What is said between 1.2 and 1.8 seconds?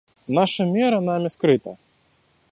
скрыта.